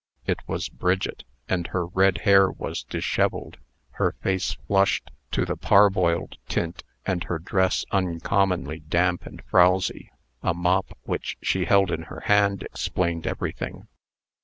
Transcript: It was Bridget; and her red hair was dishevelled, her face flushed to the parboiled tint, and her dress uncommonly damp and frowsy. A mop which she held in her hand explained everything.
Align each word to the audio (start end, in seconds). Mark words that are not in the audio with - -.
It 0.25 0.39
was 0.47 0.67
Bridget; 0.67 1.25
and 1.47 1.67
her 1.67 1.85
red 1.85 2.21
hair 2.21 2.49
was 2.49 2.81
dishevelled, 2.83 3.57
her 3.91 4.13
face 4.13 4.53
flushed 4.65 5.11
to 5.29 5.45
the 5.45 5.55
parboiled 5.55 6.37
tint, 6.47 6.83
and 7.05 7.23
her 7.25 7.37
dress 7.37 7.85
uncommonly 7.91 8.79
damp 8.79 9.27
and 9.27 9.43
frowsy. 9.43 10.09
A 10.41 10.55
mop 10.55 10.97
which 11.03 11.37
she 11.43 11.65
held 11.65 11.91
in 11.91 12.01
her 12.09 12.21
hand 12.21 12.63
explained 12.63 13.27
everything. 13.27 13.87